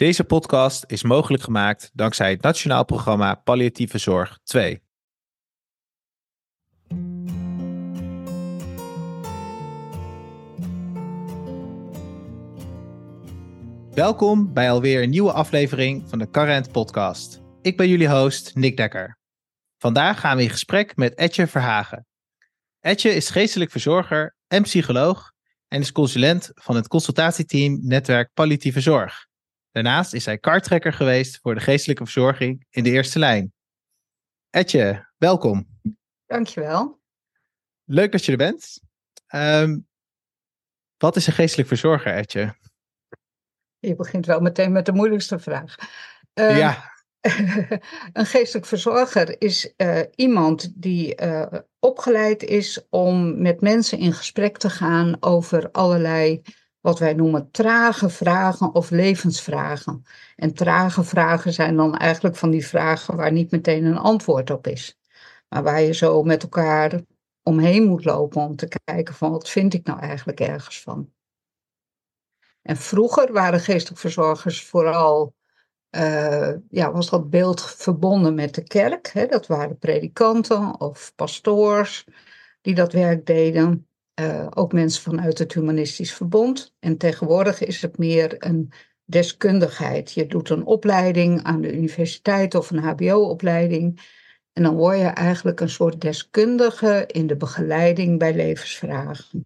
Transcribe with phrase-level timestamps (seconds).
[0.00, 4.82] Deze podcast is mogelijk gemaakt dankzij het Nationaal Programma Palliatieve Zorg 2.
[13.90, 17.40] Welkom bij alweer een nieuwe aflevering van de Current Podcast.
[17.62, 19.18] Ik ben jullie host Nick Dekker.
[19.78, 22.06] Vandaag gaan we in gesprek met Etje Verhagen.
[22.80, 25.32] Etje is geestelijk verzorger en psycholoog
[25.68, 29.28] en is consulent van het consultatieteam Netwerk Palliatieve Zorg.
[29.72, 33.52] Daarnaast is hij kartrekker geweest voor de geestelijke verzorging in de eerste lijn.
[34.50, 35.66] Etje, welkom.
[36.26, 37.00] Dankjewel.
[37.84, 38.80] Leuk dat je er bent.
[39.26, 39.78] Ehm,
[40.96, 42.54] wat is een geestelijk verzorger, Etje?
[43.78, 45.74] Je begint wel meteen met de moeilijkste vraag.
[46.34, 46.92] Um, ja.
[48.12, 51.46] een geestelijk verzorger is uh, iemand die uh,
[51.78, 56.42] opgeleid is om met mensen in gesprek te gaan over allerlei
[56.80, 60.04] wat wij noemen trage vragen of levensvragen.
[60.36, 64.66] En trage vragen zijn dan eigenlijk van die vragen waar niet meteen een antwoord op
[64.66, 64.98] is.
[65.48, 67.00] Maar waar je zo met elkaar
[67.42, 71.12] omheen moet lopen om te kijken van wat vind ik nou eigenlijk ergens van.
[72.62, 75.34] En vroeger waren geestelijk verzorgers vooral,
[75.90, 79.10] uh, ja, was dat beeld verbonden met de kerk.
[79.12, 79.26] Hè?
[79.26, 82.06] Dat waren predikanten of pastoors
[82.60, 83.89] die dat werk deden.
[84.20, 86.74] Uh, ook mensen vanuit het Humanistisch Verbond.
[86.78, 88.72] En tegenwoordig is het meer een
[89.04, 90.12] deskundigheid.
[90.12, 94.00] Je doet een opleiding aan de universiteit of een HBO-opleiding.
[94.52, 99.44] En dan word je eigenlijk een soort deskundige in de begeleiding bij levensvragen.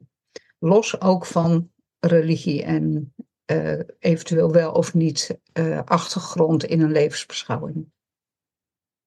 [0.59, 1.71] Los ook van
[2.01, 3.15] religie en
[3.53, 7.93] uh, eventueel wel of niet uh, achtergrond in een levensbeschouwing.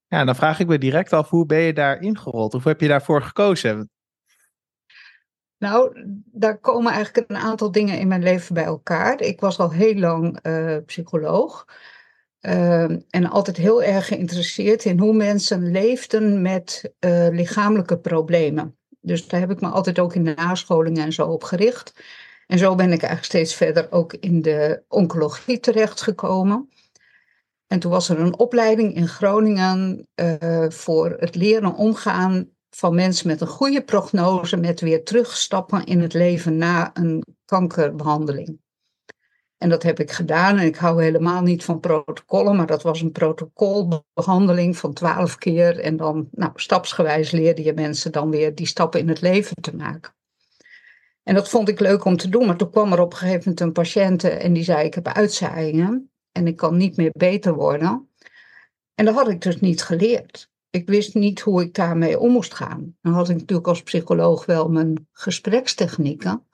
[0.08, 2.54] Ja, dan vraag ik me direct af, hoe ben je daar ingerold?
[2.54, 3.90] Of heb je daarvoor gekozen?
[5.58, 9.22] Nou, daar komen eigenlijk een aantal dingen in mijn leven bij elkaar.
[9.22, 11.66] Ik was al heel lang uh, psycholoog.
[12.42, 18.78] Uh, en altijd heel erg geïnteresseerd in hoe mensen leefden met uh, lichamelijke problemen.
[19.02, 21.94] Dus daar heb ik me altijd ook in de nascholing en zo op gericht.
[22.48, 26.70] En zo ben ik eigenlijk steeds verder ook in de oncologie terechtgekomen.
[27.68, 33.28] En toen was er een opleiding in Groningen uh, voor het leren omgaan van mensen
[33.28, 38.60] met een goede prognose met weer terugstappen in het leven na een kankerbehandeling.
[39.58, 43.02] En dat heb ik gedaan en ik hou helemaal niet van protocollen, maar dat was
[43.02, 45.80] een protocolbehandeling van twaalf keer.
[45.80, 49.76] En dan, nou, stapsgewijs leerde je mensen dan weer die stappen in het leven te
[49.76, 50.14] maken.
[51.24, 53.40] En dat vond ik leuk om te doen, maar toen kwam er op een gegeven
[53.40, 57.54] moment een patiënt en die zei: Ik heb uitzaaiingen en ik kan niet meer beter
[57.54, 58.10] worden.
[58.96, 62.54] En dat had ik dus niet geleerd ik wist niet hoe ik daarmee om moest
[62.54, 62.96] gaan.
[63.02, 66.46] Dan had ik natuurlijk als psycholoog wel mijn gesprekstechnieken.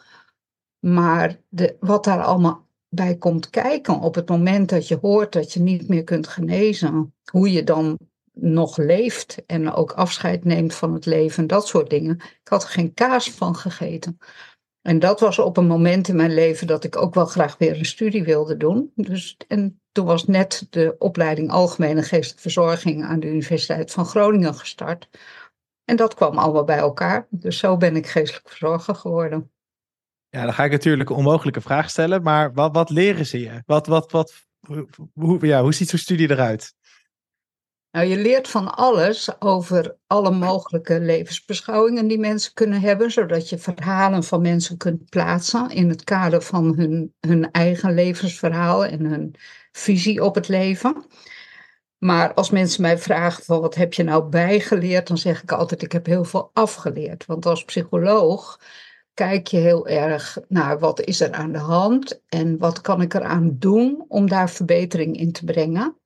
[0.79, 5.53] Maar de, wat daar allemaal bij komt kijken op het moment dat je hoort dat
[5.53, 7.97] je niet meer kunt genezen, hoe je dan
[8.33, 12.15] nog leeft en ook afscheid neemt van het leven, dat soort dingen.
[12.15, 14.17] Ik had er geen kaas van gegeten.
[14.83, 17.77] En dat was op een moment in mijn leven dat ik ook wel graag weer
[17.77, 18.91] een studie wilde doen.
[18.95, 24.53] Dus, en toen was net de opleiding Algemene Geestelijke Verzorging aan de Universiteit van Groningen
[24.53, 25.09] gestart.
[25.85, 27.27] En dat kwam allemaal bij elkaar.
[27.29, 29.51] Dus zo ben ik geestelijk verzorger geworden.
[30.29, 32.21] Ja, dan ga ik natuurlijk een onmogelijke vraag stellen.
[32.21, 33.63] Maar wat, wat leren ze je?
[33.65, 34.33] Wat, wat, wat,
[35.13, 36.73] hoe, ja, hoe ziet zo'n studie eruit?
[37.93, 43.57] Nou, je leert van alles over alle mogelijke levensbeschouwingen die mensen kunnen hebben, zodat je
[43.57, 49.35] verhalen van mensen kunt plaatsen in het kader van hun, hun eigen levensverhaal en hun
[49.71, 51.05] visie op het leven.
[51.97, 55.91] Maar als mensen mij vragen wat heb je nou bijgeleerd, dan zeg ik altijd ik
[55.91, 57.25] heb heel veel afgeleerd.
[57.25, 58.59] Want als psycholoog
[59.13, 63.13] kijk je heel erg naar wat is er aan de hand en wat kan ik
[63.13, 65.97] eraan doen om daar verbetering in te brengen.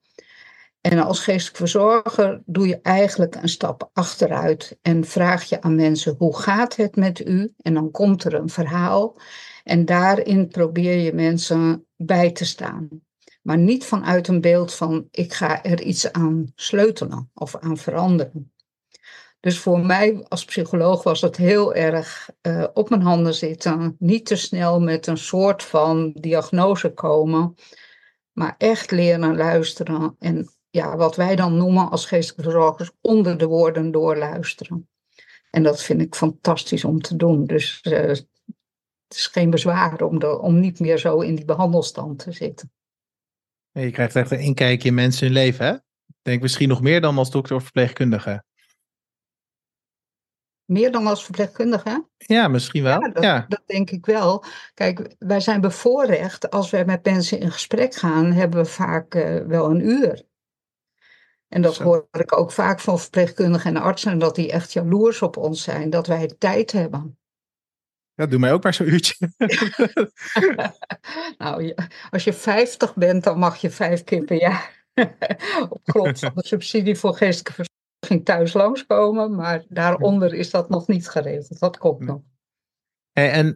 [0.82, 6.16] En als geestelijk verzorger doe je eigenlijk een stap achteruit en vraag je aan mensen
[6.18, 7.54] hoe gaat het met u?
[7.58, 9.18] En dan komt er een verhaal
[9.64, 12.90] en daarin probeer je mensen bij te staan.
[13.42, 18.52] Maar niet vanuit een beeld van ik ga er iets aan sleutelen of aan veranderen.
[19.40, 24.26] Dus voor mij als psycholoog was het heel erg uh, op mijn handen zitten, niet
[24.26, 27.56] te snel met een soort van diagnose komen,
[28.32, 33.46] maar echt leren luisteren en ja, wat wij dan noemen als geestelijke verzorgers onder de
[33.46, 34.90] woorden doorluisteren.
[35.50, 37.46] En dat vind ik fantastisch om te doen.
[37.46, 38.28] Dus uh, het
[39.08, 42.72] is geen bezwaar om, de, om niet meer zo in die behandelstand te zitten.
[43.72, 45.74] Je krijgt echt een inkijkje in mensen hun leven, hè?
[46.08, 48.44] Ik denk misschien nog meer dan als dokter of verpleegkundige.
[50.66, 52.08] Meer dan als verpleegkundige?
[52.18, 53.02] Ja, misschien wel.
[53.02, 53.46] Ja, dat, ja.
[53.48, 54.44] dat denk ik wel.
[54.74, 56.50] Kijk, wij zijn bevoorrecht.
[56.50, 60.26] Als wij met mensen in gesprek gaan, hebben we vaak uh, wel een uur.
[61.48, 61.84] En dat Zo.
[61.84, 65.90] hoor ik ook vaak van verpleegkundigen en artsen, dat die echt jaloers op ons zijn,
[65.90, 67.18] dat wij tijd hebben.
[68.14, 69.16] Ja, doe mij ook maar zo'n uurtje.
[71.38, 71.74] nou,
[72.10, 74.86] als je 50 bent, dan mag je vijf keer per jaar
[75.70, 79.36] op grond van de subsidie voor geestelijke verzorging thuis langskomen.
[79.36, 81.60] Maar daaronder is dat nog niet geregeld.
[81.60, 82.22] Dat komt nog.
[83.18, 83.56] Hey, en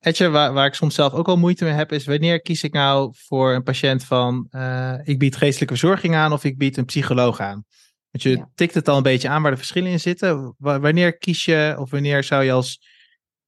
[0.00, 2.72] Etje, waar, waar, ik soms zelf ook al moeite mee heb, is wanneer kies ik
[2.72, 6.84] nou voor een patiënt van uh, ik bied geestelijke verzorging aan of ik bied een
[6.84, 7.64] psycholoog aan?
[8.10, 8.50] Want je ja.
[8.54, 10.54] tikt het al een beetje aan waar de verschillen in zitten.
[10.58, 12.86] W wanneer kies je of wanneer zou je als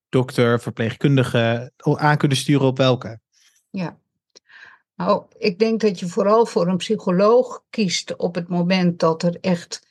[0.08, 3.20] dokter, verpleegkundige aan kunnen sturen op welke?
[3.70, 3.99] Ja,
[4.97, 9.38] nou, ik denk dat je vooral voor een psycholoog kiest op het moment dat er
[9.40, 9.84] echt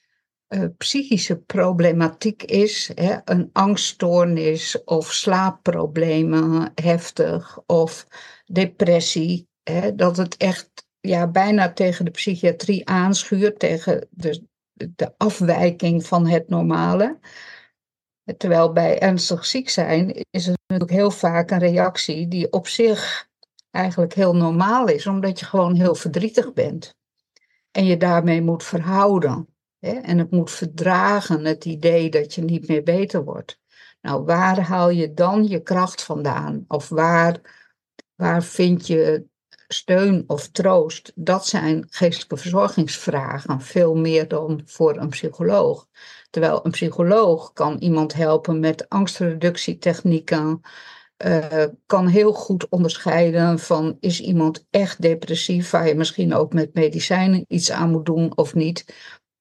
[0.54, 8.08] uh, psychische problematiek is, hè, een angststoornis of slaapproblemen heftig of
[8.46, 10.70] depressie, hè, dat het echt
[11.00, 17.20] ja, bijna tegen de psychiatrie aanschuurt, tegen de, de afwijking van het normale.
[18.38, 23.30] Terwijl bij ernstig ziek zijn is het natuurlijk heel vaak een reactie die op zich
[23.72, 26.96] eigenlijk heel normaal is, omdat je gewoon heel verdrietig bent.
[27.72, 29.53] En je daarmee moet verhouden.
[29.84, 29.92] Hè?
[29.92, 33.60] En het moet verdragen, het idee dat je niet meer beter wordt.
[34.02, 36.66] Nou, waar haal je dan je kracht vandaan?
[36.68, 37.42] Of waar,
[38.16, 39.26] waar vind je
[39.68, 41.12] steun of troost?
[41.16, 45.88] Dat zijn geestelijke verzorgingsvragen, veel meer dan voor een psycholoog.
[46.30, 50.62] Terwijl een psycholoog kan iemand helpen met angstreductietechnieken,
[51.26, 56.74] uh, kan heel goed onderscheiden van is iemand echt depressief, waar je misschien ook met
[56.74, 58.86] medicijnen iets aan moet doen of niet.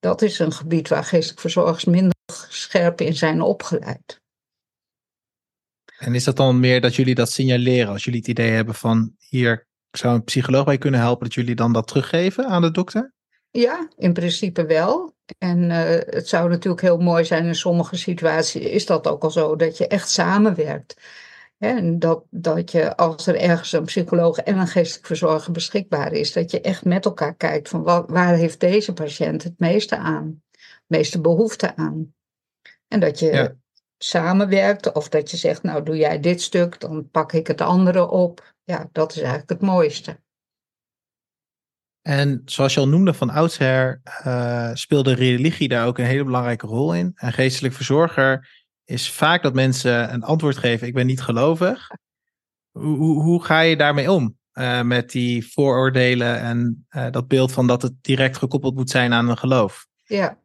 [0.02, 2.14] Dat is een gebied waar geestelijk verzorgers minder
[2.48, 4.20] scherp in zijn opgeleid.
[5.98, 9.14] En is dat dan meer dat jullie dat signaleren als jullie het idee hebben van
[9.18, 13.12] hier zou een psycholoog bij kunnen helpen, dat jullie dan dat teruggeven aan de dokter?
[13.50, 15.14] Ja, in principe wel.
[15.38, 19.30] En uh, het zou natuurlijk heel mooi zijn in sommige situaties, is dat ook al
[19.30, 21.00] zo, dat je echt samenwerkt.
[21.62, 26.32] En dat, dat je, als er ergens een psycholoog en een geestelijk verzorger beschikbaar is,
[26.32, 30.42] dat je echt met elkaar kijkt van wat, waar heeft deze patiënt het meeste aan,
[30.50, 32.14] het meeste behoefte aan.
[32.88, 33.54] En dat je ja.
[33.98, 38.08] samenwerkt of dat je zegt, nou doe jij dit stuk, dan pak ik het andere
[38.08, 38.54] op.
[38.64, 40.20] Ja, dat is eigenlijk het mooiste.
[42.02, 46.66] En zoals je al noemde, van oudsher uh, speelde religie daar ook een hele belangrijke
[46.66, 47.12] rol in.
[47.14, 51.88] En geestelijk verzorger is vaak dat mensen een antwoord geven: ik ben niet gelovig.
[52.70, 54.36] Hoe, hoe, ga je daarmee om?
[54.54, 59.12] Uh, met die vooroordelen en uh, dat beeld van dat het direct gekoppeld moet zijn
[59.12, 59.86] aan een geloof.
[60.04, 60.38] Ja.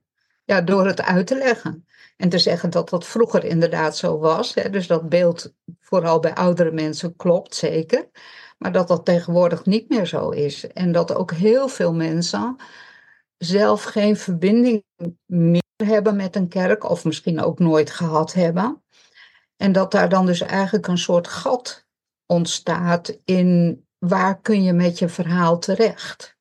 [0.44, 1.86] ja, door het uit te leggen.
[2.18, 4.54] En te zeggen dat dat vroeger inderdaad zo was.
[4.54, 8.10] Hè, dus dat beeld vooral bij oudere mensen klopt zeker.
[8.58, 10.68] Maar dat dat tegenwoordig niet meer zo is.
[10.68, 12.56] En dat ook heel veel mensen
[13.38, 14.84] zelf geen verbinding
[15.26, 18.84] meer hebben met een kerk, of misschien ook nooit gehad hebben.
[19.58, 21.86] En dat daar dan dus eigenlijk een soort gat
[22.26, 26.38] ontstaat in waar kun je met je verhaal terecht.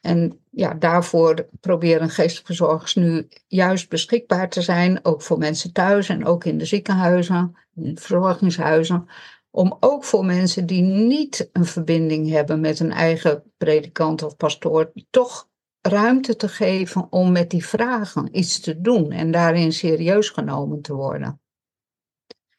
[0.00, 6.26] En ja, daarvoor proberen geestverzorgers nu juist beschikbaar te zijn, ook voor mensen thuis en
[6.26, 9.08] ook in de ziekenhuizen, in de verzorgingshuizen,
[9.50, 14.92] om ook voor mensen die niet een verbinding hebben met een eigen predikant of pastoor,
[15.10, 15.48] toch
[15.82, 20.94] ruimte te geven om met die vragen iets te doen en daarin serieus genomen te
[20.94, 21.40] worden.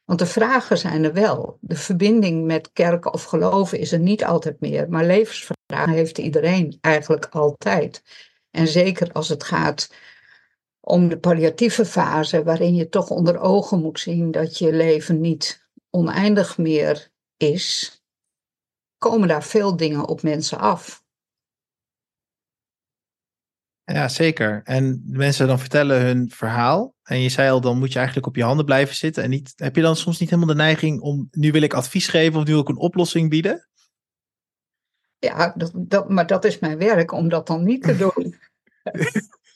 [0.06, 1.58] Want de vragen zijn er wel.
[1.62, 6.78] De verbinding met kerken of geloven is er niet altijd meer, maar levensvragen heeft iedereen
[6.82, 8.04] eigenlijk altijd.
[8.52, 9.94] En zeker als het gaat
[10.80, 15.68] om de palliatieve fase, waarin je toch onder ogen moet zien dat je leven niet
[15.90, 17.98] oneindig meer is,
[18.98, 21.03] komen daar veel dingen op mensen af.
[23.86, 24.62] Ja, zeker.
[24.64, 26.96] En mensen dan vertellen hun verhaal.
[27.04, 29.24] En je zei al, dan moet je eigenlijk op je handen blijven zitten.
[29.24, 32.08] En niet, heb je dan soms niet helemaal de neiging om, nu wil ik advies
[32.08, 33.68] geven of nu wil ik een oplossing bieden?
[35.20, 38.36] Ja, dat, dat, maar dat is mijn werk om dat dan niet te doen.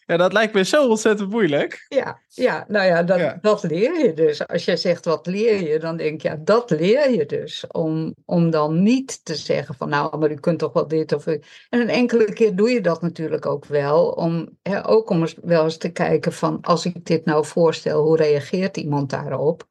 [0.08, 1.86] Ja, dat lijkt me zo ontzettend moeilijk.
[1.88, 3.38] Ja, ja nou ja dat, ja.
[3.42, 4.48] dat leer je dus.
[4.48, 7.66] Als je zegt wat leer je, dan denk je, ja, dat leer je dus.
[7.68, 11.28] Om, om dan niet te zeggen van nou, maar u kunt toch wel dit of...
[11.28, 14.10] En een enkele keer doe je dat natuurlijk ook wel.
[14.10, 18.04] Om, hè, ook om eens, wel eens te kijken van als ik dit nou voorstel,
[18.04, 19.68] hoe reageert iemand daarop?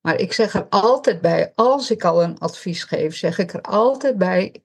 [0.00, 3.60] Maar ik zeg er altijd bij, als ik al een advies geef, zeg ik er
[3.60, 4.62] altijd bij,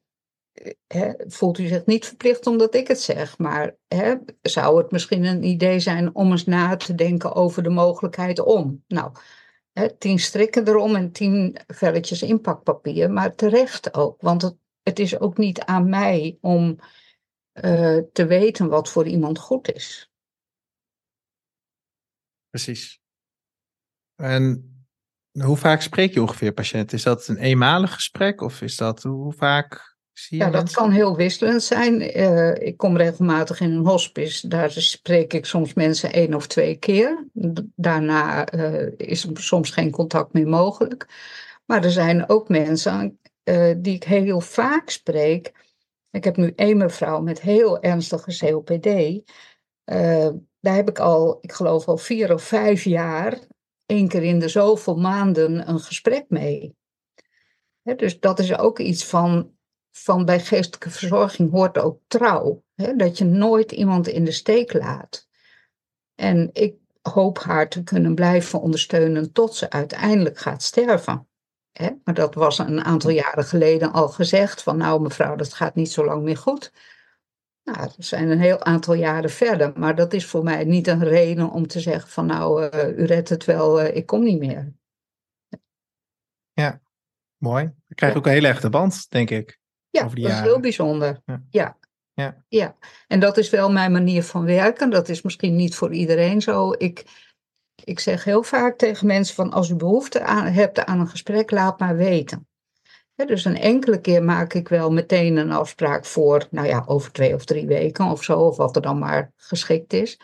[1.27, 3.75] voelt u zich niet verplicht omdat ik het zeg, maar
[4.41, 8.83] zou het misschien een idee zijn om eens na te denken over de mogelijkheid om?
[8.87, 9.11] Nou,
[9.97, 15.37] tien strikken erom en tien velletjes inpakpapier, maar terecht ook, want het, het is ook
[15.37, 16.79] niet aan mij om
[17.53, 20.11] uh, te weten wat voor iemand goed is.
[22.49, 22.99] Precies.
[24.15, 24.69] En
[25.31, 26.97] hoe vaak spreek je ongeveer patiënten?
[26.97, 30.91] Is dat een eenmalig gesprek of is dat hoe vaak zie je Ja, dat kan
[30.91, 32.19] heel wisselend zijn.
[32.19, 34.47] Uh, ik kom regelmatig in een hospice.
[34.47, 37.27] Daar spreek ik soms mensen één of twee keer.
[37.75, 41.07] Daarna uh, is soms geen contact meer mogelijk.
[41.65, 45.53] Maar er zijn ook mensen uh, die ik heel vaak spreek.
[46.11, 49.21] Ik heb nu één mevrouw met heel ernstige COPD.
[50.59, 53.39] daar heb ik al, ik geloof al vier of vijf jaar
[53.85, 56.75] één keer in de zoveel maanden een gesprek mee.
[57.95, 59.54] dus dat is ook iets van,
[59.97, 62.63] van bij geestelijke verzorging hoort ook trouw.
[62.95, 65.27] dat je nooit iemand in de steek laat.
[66.15, 71.27] En ik hoop haar te kunnen blijven ondersteunen tot ze uiteindelijk gaat sterven.
[72.03, 75.91] maar dat was een aantal jaren geleden al gezegd van nou mevrouw, dat gaat niet
[75.91, 76.73] zo lang meer goed.
[77.63, 81.03] Nou, we zijn een heel aantal jaren verder, maar dat is voor mij niet een
[81.03, 84.39] reden om te zeggen van nou, uh, u redt het wel, uh, ik kom niet
[84.39, 84.73] meer.
[86.53, 86.81] Ja,
[87.37, 87.73] mooi.
[87.87, 88.21] Je krijgt ja.
[88.21, 89.63] ook een hele echte band, denk ik.
[89.95, 90.35] Ja, dat jaren.
[90.35, 91.21] is heel bijzonder.
[91.25, 91.43] Ja.
[91.49, 91.77] ja.
[92.13, 92.43] Ja.
[92.47, 92.75] ja,
[93.07, 94.89] en dat is wel mijn manier van werken.
[94.89, 96.71] Dat is misschien niet voor iedereen zo.
[96.77, 97.05] Ik,
[97.83, 101.51] ik zeg heel vaak tegen mensen van als u behoefte aan, hebt aan een gesprek,
[101.51, 102.47] laat maar weten
[103.15, 107.33] dus een enkele keer maak ik wel meteen een afspraak voor, nou ja, over twee
[107.33, 110.19] of drie weken of zo, of wat er dan maar geschikt is.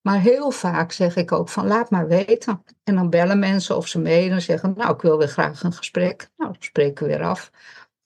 [0.00, 2.64] Maar heel vaak zeg ik ook van laat maar weten.
[2.84, 5.72] En dan bellen mensen of ze mee en zeggen, nou ik wil weer graag een
[5.72, 6.30] gesprek.
[6.36, 7.50] Nou, dan spreken we weer af.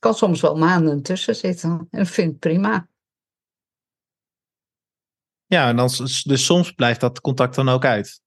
[0.07, 2.89] Kan soms wel maanden tussen zitten en vind ik prima.
[5.47, 5.91] Ja, en dan,
[6.25, 8.21] dus soms blijft dat contact dan ook uit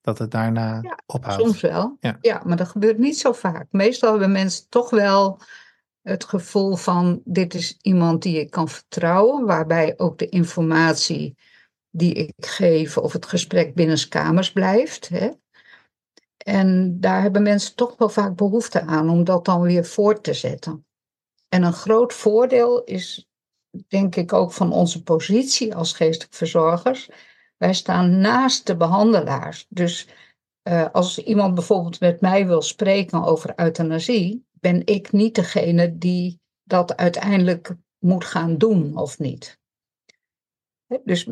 [0.00, 1.42] dat het daarna ja, ophoudt.
[1.42, 1.96] Soms wel.
[2.00, 2.18] Ja.
[2.20, 3.66] ja, maar dat gebeurt niet zo vaak.
[3.70, 5.40] Meestal hebben mensen toch wel
[6.02, 11.36] het gevoel van dit is iemand die ik kan vertrouwen, waarbij ook de informatie
[11.90, 15.08] die ik geef of het gesprek binnenskamers blijft.
[15.08, 15.30] Hè?
[16.36, 20.34] En daar hebben mensen toch wel vaak behoefte aan om dat dan weer voort te
[20.34, 20.85] zetten.
[21.56, 23.28] En een groot voordeel is,
[23.88, 27.08] denk ik, ook van onze positie als geestelijk verzorgers,
[27.56, 29.66] wij staan naast de behandelaars.
[29.68, 30.08] Dus
[30.68, 36.40] uh, als iemand bijvoorbeeld met mij wil spreken over euthanasie, ben ik niet degene die
[36.62, 39.58] dat uiteindelijk moet gaan doen of niet.
[41.04, 41.28] Dus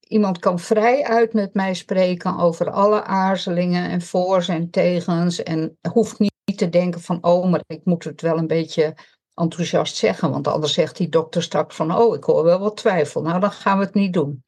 [0.00, 5.42] iemand kan vrij uit met mij spreken over alle aarzelingen en voor's en tegens.
[5.42, 8.94] En hoeft niet te denken van, oh, maar ik moet het wel een beetje
[9.36, 10.30] enthousiast zeggen.
[10.30, 13.22] Want anders zegt die dokter straks van, oh, ik hoor wel wat twijfel.
[13.22, 14.44] Nou, dan gaan we het niet doen.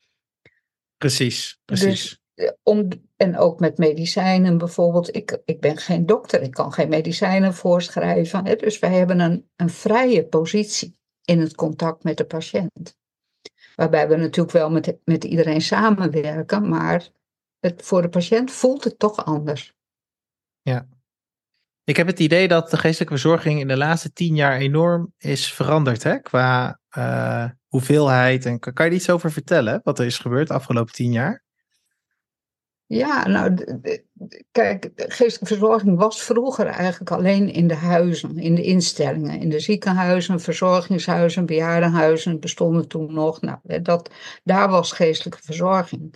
[0.97, 2.21] Precies, precies.
[2.35, 5.17] Dus, eh, om, en ook met medicijnen bijvoorbeeld.
[5.17, 8.47] Ik, ik ben geen dokter, ik kan geen medicijnen voorschrijven.
[8.47, 12.97] Hè, dus wij hebben een, een vrije positie in het contact met de patiënt.
[13.77, 17.09] Waarbij we natuurlijk wel met, met iedereen samenwerken, maar
[17.59, 19.75] het, voor de patiënt voelt het toch anders.
[20.63, 20.89] Ja.
[21.89, 25.53] Ik heb het idee dat de geestelijke verzorging in de laatste tien jaar enorm is
[25.53, 26.19] veranderd hè?
[26.19, 28.47] qua uh, hoeveelheid.
[28.47, 31.45] En kan je er iets over vertellen wat er is gebeurd de afgelopen tien jaar?
[32.87, 33.55] Ja, nou,
[34.51, 39.61] kijk, geestelijke verzorging was vroeger eigenlijk alleen in de huizen, in de instellingen, in de
[39.61, 43.41] ziekenhuizen, verzorgingshuizen, bejaardenhuizen bestonden toen nog.
[43.41, 44.11] Nou, dat,
[44.45, 46.15] daar was geestelijke verzorging.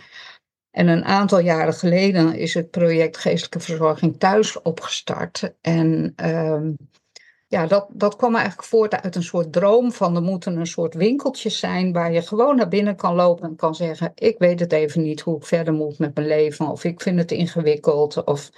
[0.73, 5.53] En een aantal jaren geleden is het project Geestelijke Verzorging Thuis opgestart.
[5.61, 6.61] En uh,
[7.47, 10.93] ja, dat, dat kwam eigenlijk voort uit een soort droom van er moeten een soort
[10.93, 14.71] winkeltjes zijn waar je gewoon naar binnen kan lopen en kan zeggen, ik weet het
[14.71, 18.49] even niet hoe ik verder moet met mijn leven of ik vind het ingewikkeld of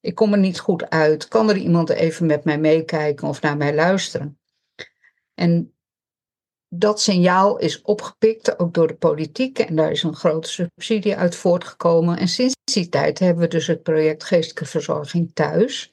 [0.00, 1.28] ik kom er niet goed uit.
[1.28, 4.38] Kan er iemand even met mij meekijken of naar mij luisteren?
[5.34, 5.71] En
[6.74, 9.58] dat signaal is opgepikt, ook door de politiek.
[9.58, 12.18] En daar is een grote subsidie uit voortgekomen.
[12.18, 15.92] En sinds die tijd hebben we dus het project Geestelijke Verzorging Thuis.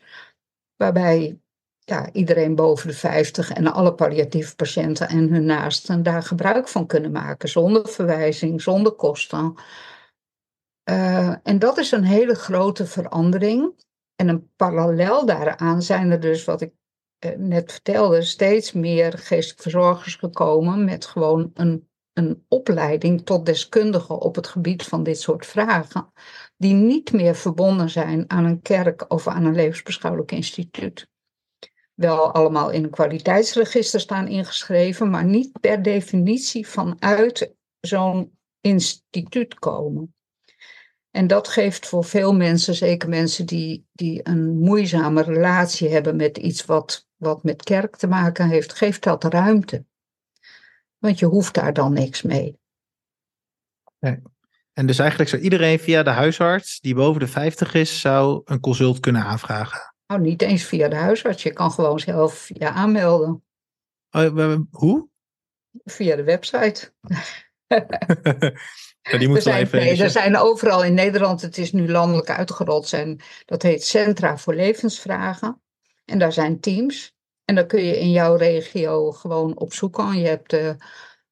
[0.75, 1.39] Waarbij
[1.79, 6.87] ja, iedereen boven de 50 en alle palliatieve patiënten en hun naasten daar gebruik van
[6.87, 7.49] kunnen maken.
[7.49, 9.55] Zonder verwijzing, zonder kosten.
[10.89, 13.73] Uh, en dat is een hele grote verandering.
[14.15, 16.73] En een parallel daaraan zijn er dus, wat ik
[17.37, 24.35] net vertelde, steeds meer geestelijke verzorgers gekomen met gewoon een, een opleiding tot deskundige op
[24.35, 26.11] het gebied van dit soort vragen.
[26.57, 31.07] Die niet meer verbonden zijn aan een kerk of aan een levensbeschouwelijk instituut.
[31.93, 40.13] wel allemaal in een kwaliteitsregister staan ingeschreven, maar niet per definitie vanuit zo'n instituut komen.
[41.11, 46.37] En dat geeft voor veel mensen, zeker mensen die, die een moeizame relatie hebben met
[46.37, 49.85] iets wat, wat met kerk te maken heeft, geeft dat ruimte.
[50.97, 52.59] Want je hoeft daar dan niks mee.
[53.99, 54.21] Nee.
[54.73, 58.59] En dus eigenlijk zou iedereen via de huisarts die boven de 50 is, zou een
[58.59, 59.93] consult kunnen aanvragen?
[60.07, 61.43] Nou, niet eens via de huisarts.
[61.43, 63.43] Je kan gewoon zelf je aanmelden.
[64.11, 65.09] Oh, hoe?
[65.83, 66.93] Via de website.
[69.01, 72.29] ja, die er, zijn, even nee, er zijn overal in Nederland, het is nu landelijk
[72.29, 75.61] uitgerold, zijn, dat heet Centra voor Levensvragen.
[76.05, 77.17] En daar zijn teams.
[77.45, 80.17] En dan kun je in jouw regio gewoon opzoeken.
[80.17, 80.75] Je hebt de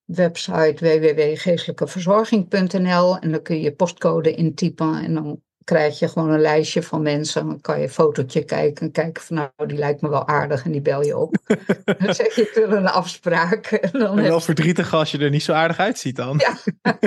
[0.06, 6.84] website www.geestelijkeverzorging.nl en dan kun je postcode intypen en dan krijg je gewoon een lijstje
[6.84, 7.46] van mensen.
[7.46, 10.66] Dan kan je een fotootje kijken en kijken van nou, die lijkt me wel aardig
[10.66, 11.38] en die bel je op.
[12.00, 13.66] dan zeg je, ik wil een afspraak.
[13.88, 16.38] En dan wel verdrietig als je er niet zo aardig uitziet dan.
[16.38, 16.58] Ja,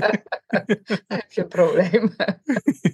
[0.49, 2.15] dan heb je een probleem.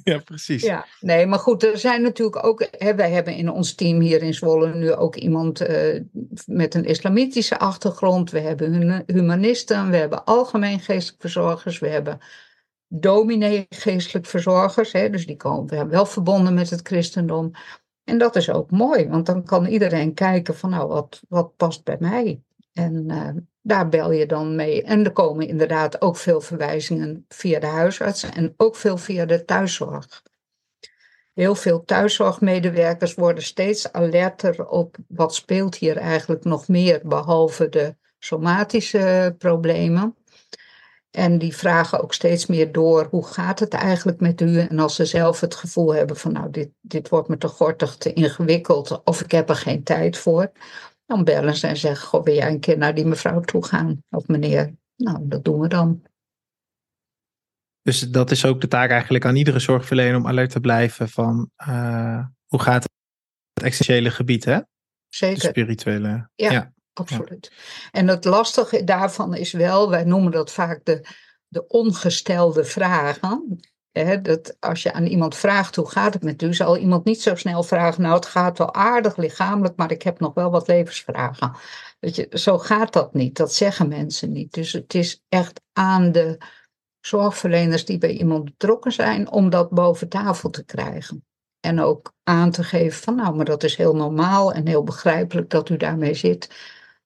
[0.05, 0.63] ja, precies.
[0.63, 4.23] Ja, nee, maar goed, er zijn natuurlijk ook, hè, wij hebben in ons team hier
[4.23, 6.01] in Zwolle nu ook iemand uh,
[6.47, 8.31] met een islamitische achtergrond.
[8.31, 12.21] We hebben humanisten, we hebben algemeen geestelijk verzorgers, we hebben
[12.89, 14.93] dominee geestelijk verzorgers.
[14.93, 17.51] Hè, dus die komen we wel verbonden met het christendom.
[18.05, 21.85] En dat is ook mooi, want dan kan iedereen kijken van nou, wat, wat past
[21.85, 22.41] bij mij?
[22.73, 23.29] En uh,
[23.63, 24.83] daar bel je dan mee.
[24.83, 29.45] En er komen inderdaad ook veel verwijzingen via de huisarts en ook veel via de
[29.45, 30.23] thuiszorg.
[31.35, 37.97] Heel veel thuiszorgmedewerkers worden steeds alerter op wat speelt hier eigenlijk nog meer, behalve de
[38.19, 40.17] somatische problemen.
[41.17, 44.59] En die vragen ook steeds meer door, hoe gaat het eigenlijk met u?
[44.59, 47.97] En als ze zelf het gevoel hebben van, nou, dit, dit wordt me te gortig,
[47.97, 50.53] te ingewikkeld, of ik heb er geen tijd voor,
[51.07, 54.03] dan bellen ze en zeggen, goh, wil jij een keer naar die mevrouw toe gaan?
[54.11, 56.03] Of meneer, nou, dat doen we dan.
[57.83, 61.51] Dus dat is ook de taak eigenlijk aan iedere zorgverlener om alert te blijven van,
[61.69, 64.61] uh, hoe gaat het essentiële gebied, hè?
[65.09, 65.41] Zeker.
[65.41, 66.31] De spirituele.
[66.35, 67.53] ja absoluut.
[67.93, 71.07] En het lastige daarvan is wel, wij noemen dat vaak de,
[71.49, 73.61] de ongestelde vragen.
[74.23, 77.35] dat als je aan iemand vraagt hoe gaat het met u, zal iemand niet zo
[77.35, 81.57] snel vragen, nou het gaat wel aardig lichamelijk, maar ik heb nog wel wat levensvragen.
[82.01, 84.53] Weet je, zo gaat dat niet, dat zeggen mensen niet.
[84.53, 86.39] Dus het is echt aan de
[87.01, 91.25] zorgverleners die bij iemand betrokken zijn om dat boven tafel te krijgen.
[91.61, 95.51] En ook aan te geven van nou, maar dat is heel normaal en heel begrijpelijk
[95.51, 96.49] dat u daarmee zit.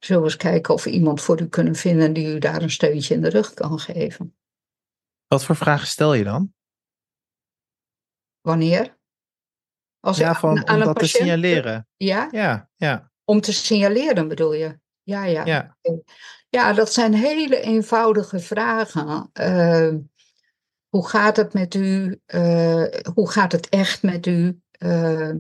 [0.01, 2.71] Zullen we eens kijken of we iemand voor u kunnen vinden die u daar een
[2.71, 4.37] steuntje in de rug kan geven.
[5.27, 6.55] Wat voor vragen stel je dan?
[8.41, 8.99] Wanneer?
[10.01, 11.89] Als ja, van, aan, om dat te signaleren.
[11.97, 12.29] Ja?
[12.31, 13.11] Ja, ja.
[13.25, 14.79] Om te signaleren bedoel je?
[15.03, 15.45] Ja, ja.
[15.45, 15.77] Ja,
[16.49, 19.31] ja dat zijn hele eenvoudige vragen.
[19.41, 19.95] Uh,
[20.89, 22.21] hoe gaat het met u?
[22.27, 22.85] Uh,
[23.15, 24.61] hoe gaat het echt met u?
[24.79, 25.33] Uh,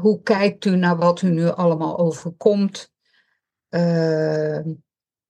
[0.00, 2.93] hoe kijkt u naar wat u nu allemaal overkomt?
[3.74, 4.58] Uh,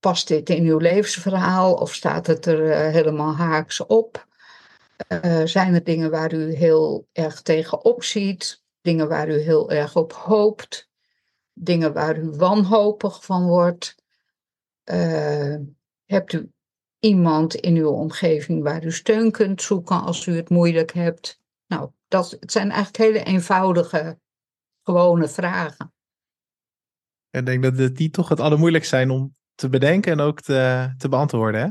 [0.00, 4.26] past dit in uw levensverhaal of staat het er uh, helemaal haaks op?
[5.08, 8.62] Uh, zijn er dingen waar u heel erg tegenop ziet?
[8.80, 10.88] Dingen waar u heel erg op hoopt?
[11.52, 14.02] Dingen waar u wanhopig van wordt?
[16.04, 16.52] hebt u
[16.98, 21.40] iemand in uw omgeving waar u steun kunt zoeken als u het moeilijk hebt?
[21.66, 24.18] Nou, dat, het zijn eigenlijk hele eenvoudige,
[24.82, 25.93] gewone vragen.
[27.34, 31.08] Ik denk dat die toch het allermoeilijkst zijn om te bedenken en ook te, te
[31.08, 31.68] beantwoorden, hè?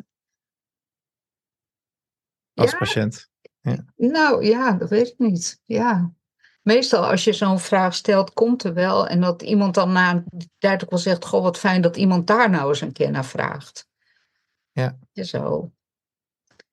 [2.61, 3.29] Als patiënt.
[3.61, 3.85] Ja.
[3.95, 5.61] Nou ja, dat weet ik niet.
[5.65, 6.13] Ja.
[6.61, 9.07] Meestal als je zo'n vraag stelt, komt er wel.
[9.07, 12.27] En dat iemand dan na een tijd ook wel zegt: Goh, wat fijn dat iemand
[12.27, 13.87] daar nou eens een keer naar vraagt.
[14.71, 14.97] Ja.
[15.13, 15.71] Zo.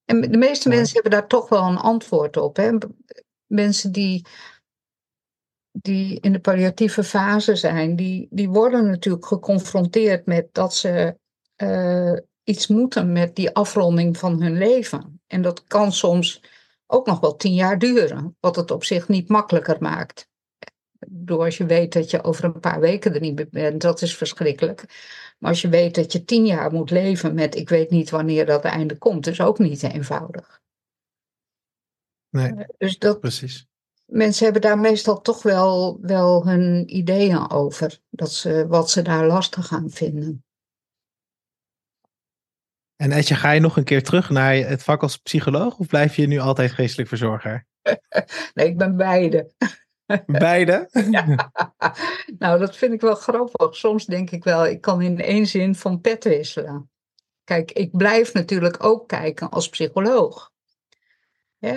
[0.04, 2.56] En de meeste mensen hebben daar toch wel een antwoord op.
[2.56, 2.78] Hè?
[3.46, 4.26] Mensen die
[5.72, 11.18] die in de palliatieve fase zijn, die, die worden natuurlijk geconfronteerd met dat ze
[11.62, 15.20] uh, iets moeten met die afronding van hun leven.
[15.26, 16.42] En dat kan soms
[16.86, 20.28] ook nog wel tien jaar duren, wat het op zich niet makkelijker maakt.
[21.08, 24.02] Door als je weet dat je over een paar weken er niet meer bent, dat
[24.02, 24.84] is verschrikkelijk.
[25.38, 28.46] Maar als je weet dat je tien jaar moet leven met ik weet niet wanneer
[28.46, 30.60] dat einde komt, is ook niet eenvoudig.
[32.28, 33.69] Nee, dus dat, precies
[34.10, 37.98] mensen hebben daar meestal toch wel, wel hun ideeën over.
[38.10, 40.44] Dat ze, wat ze daar lastig gaan vinden.
[42.96, 46.16] En Etje, ga je nog een keer terug naar het vak als psycholoog of blijf
[46.16, 47.66] je nu altijd geestelijk verzorger?
[48.54, 49.50] nee, ik ben beide.
[50.26, 50.88] Beide?
[51.10, 51.52] Ja.
[52.38, 53.76] Nou, dat vind ik wel grappig.
[53.76, 56.90] Soms denk ik wel, ik kan in één zin van pet wisselen.
[57.44, 60.50] Kijk, ik blijf natuurlijk ook kijken als psycholoog.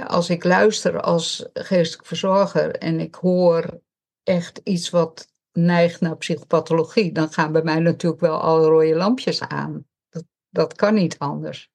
[0.08, 3.82] Als ik luister als geestelijk verzorger en ik hoor
[4.24, 9.42] echt iets wat neigt naar psychopathologie, dan gaan bij mij natuurlijk wel alle rode lampjes
[9.42, 9.86] aan.
[10.10, 11.72] Dat, dat kan niet anders.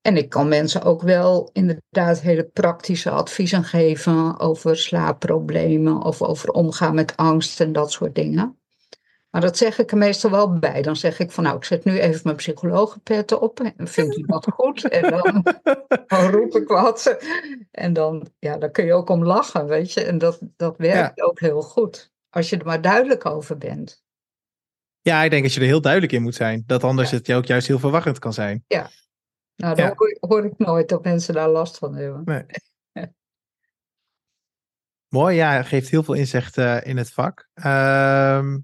[0.00, 6.50] En ik kan mensen ook wel inderdaad hele praktische adviezen geven over slaapproblemen of over
[6.50, 8.58] omgaan met angst en dat soort dingen.
[9.34, 10.82] Maar dat zeg ik er meestal wel bij.
[10.82, 14.22] Dan zeg ik van nou, ik zet nu even mijn psychologenpet op en vindt u
[14.22, 14.88] dat goed?
[14.88, 15.42] En dan,
[16.06, 17.18] dan, roep ik wat.
[17.70, 20.04] En dan, ja, dan kun je ook om lachen, weet je.
[20.04, 22.12] En dat, dat werkt ook heel goed.
[22.30, 24.04] Als je er maar duidelijk over bent.
[25.00, 26.64] Ja, ik denk dat je er heel duidelijk in moet zijn.
[26.66, 28.64] Dat anders het ook juist heel verwarrend kan zijn.
[28.66, 28.90] Ja,
[29.56, 32.22] nou, dan hoor, ik nooit dat mensen daar last van hebben.
[32.24, 32.44] Nee.
[35.08, 37.48] Mooi, ja, geeft heel veel inzicht uh, in het vak.
[37.54, 38.58] Ehm,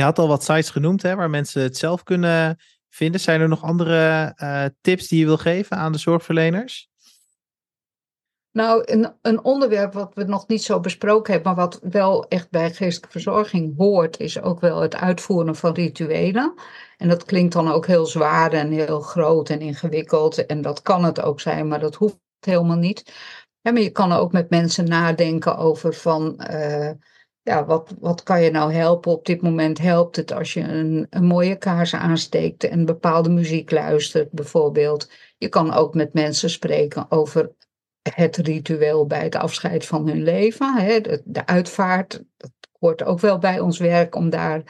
[0.00, 2.58] je had al wat sites genoemd hè, waar mensen het zelf kunnen
[2.88, 3.20] vinden.
[3.20, 6.88] Zijn er nog andere uh, tips die je wil geven aan de zorgverleners?
[8.52, 12.50] Nou, een, een, onderwerp wat we nog niet zo besproken hebben, maar wat wel echt
[12.50, 16.54] bij geestelijke verzorging hoort, is ook wel het uitvoeren van rituelen.
[16.96, 20.46] En dat klinkt dan ook heel zwaar en heel groot en ingewikkeld.
[20.46, 23.12] En dat kan het ook zijn, maar dat hoeft helemaal niet.
[23.60, 26.90] Ja, maar je kan ook met mensen nadenken over van, uh,
[27.42, 29.12] ja, wat, wat kan je nou helpen?
[29.12, 33.70] Op dit moment helpt het als je een, een mooie kaars aansteekt en bepaalde muziek
[33.70, 35.10] luistert, bijvoorbeeld.
[35.38, 37.52] Je kan ook met mensen spreken over
[38.14, 40.76] het ritueel bij het afscheid van hun leven.
[40.76, 44.62] Hè, de, uitvaart, dat hoort ook wel bij ons werk om daar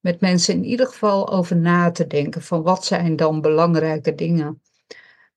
[0.00, 2.42] met mensen in ieder geval over na te denken.
[2.42, 4.62] Van wat zijn dan belangrijke dingen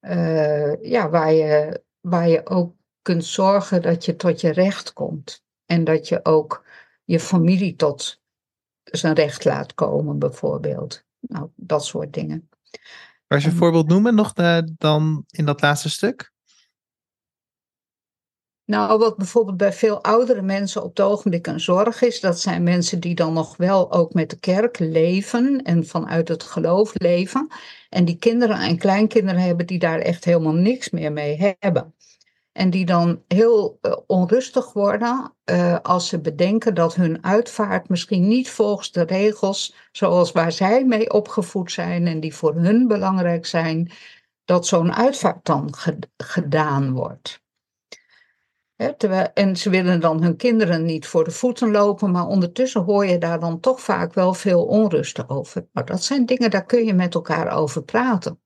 [0.01, 5.44] uh, ja, waar, je, waar je ook kunt zorgen dat je tot je recht komt.
[5.65, 6.65] En dat je ook
[7.03, 8.21] je familie tot
[8.83, 11.03] zijn recht laat komen, bijvoorbeeld.
[11.19, 12.49] Nou, dat soort dingen.
[13.27, 16.33] Waar je een voorbeeld noemen nog de, eh, dan in dat laatste stuk?
[18.65, 22.63] Nou, wat bijvoorbeeld bij veel oudere mensen op het ogenblik een zorg is, dat zijn
[22.63, 27.47] mensen die dan nog wel ook met de kerk leven en vanuit het geloof leven.
[27.89, 31.94] En die kinderen en kleinkinderen hebben die daar echt helemaal niks meer mee hebben.
[32.55, 38.27] En die dan heel uh, onrustig worden uh, als ze bedenken dat hun uitvaart misschien
[38.27, 43.45] niet volgens de regels zoals waar zij mee opgevoed zijn en die voor hun belangrijk
[43.45, 43.91] zijn,
[44.45, 45.73] dat zo'n uitvaart dan
[46.17, 47.43] gedaan wordt
[49.33, 53.17] en ze willen dan hun kinderen niet voor de voeten lopen, maar ondertussen hoor je
[53.17, 55.67] daar dan toch vaak wel veel onrust over.
[55.71, 58.41] Maar dat zijn dingen, daar kun je met elkaar over praten.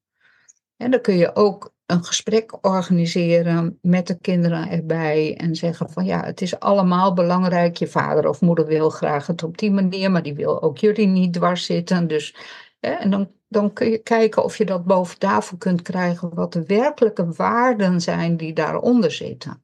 [0.78, 6.06] En dan kun je ook een gesprek organiseren met de kinderen erbij en zeggen van
[6.06, 7.78] ja, het is allemaal belangrijk.
[7.78, 11.08] Je vader of moeder wil graag het op die manier, maar die wil ook jullie
[11.08, 12.08] niet dwars zitten.
[12.08, 12.36] Dus,
[12.80, 16.54] hè, en dan, dan kun je kijken of je dat boven tafel kunt krijgen, wat
[16.54, 19.63] de werkelijke waarden zijn die daaronder zitten.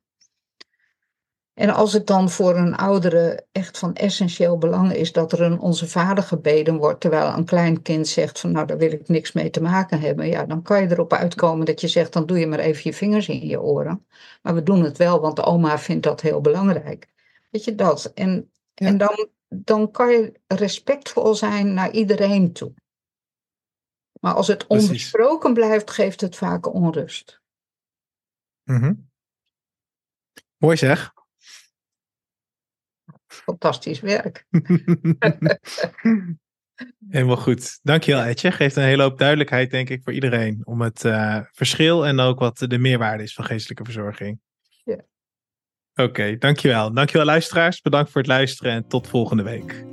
[1.55, 5.59] En als het dan voor een oudere echt van essentieel belang is dat er een
[5.59, 9.31] onze vader gebeden wordt, terwijl een klein kind zegt van nou daar wil ik niks
[9.31, 12.39] mee te maken hebben, ja, dan kan je erop uitkomen dat je zegt dan doe
[12.39, 14.05] je maar even je vingers in je oren.
[14.41, 17.07] Maar we doen het wel, want de oma vindt dat heel belangrijk.
[17.49, 18.11] Weet je dat?
[18.13, 22.73] En, en dan, dan kan je respectvol zijn naar iedereen toe.
[24.19, 27.41] Maar als het onbesproken blijft, geeft het vaak onrust.
[28.63, 29.09] Mm
[30.57, 31.14] Mooi zeg
[33.35, 34.45] fantastisch werk.
[37.09, 37.79] Helemaal goed.
[37.83, 38.51] Dankjewel Etje.
[38.51, 40.61] Geeft een hele hoop duidelijkheid denk ik voor iedereen.
[40.63, 44.39] Om het uh, verschil en ook wat de meerwaarde is van geestelijke verzorging.
[44.83, 44.93] Ja.
[44.93, 46.93] Oké, okay, dankjewel.
[46.93, 47.81] Dankjewel luisteraars.
[47.81, 49.85] Bedankt voor het luisteren en tot volgende week.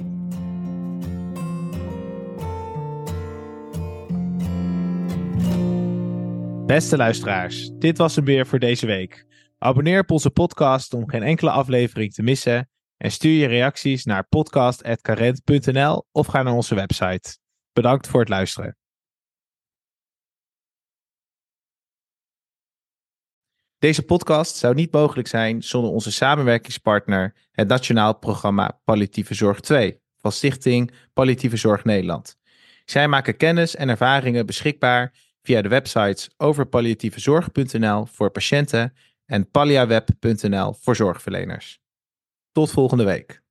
[6.67, 9.27] Beste luisteraars, dit was hem weer voor deze week.
[9.59, 12.69] Abonneer op onze podcast om geen enkele aflevering te missen
[13.03, 17.39] en stuur je reacties naar podcast.carent.nl of ga naar onze website.
[17.73, 18.77] Bedankt voor het luisteren.
[23.79, 30.01] Deze podcast zou niet mogelijk zijn zonder onze samenwerkingspartner, het Nationaal Programma Palliatieve Zorg 2
[30.17, 32.37] van Stichting Palliatieve Zorg Nederland.
[32.85, 38.95] Zij maken kennis en ervaringen beschikbaar via de websites overpalliatievezorg.nl voor patiënten
[39.27, 41.82] en palliaweb.nl voor zorgverleners.
[42.53, 43.42] Tot volgende week.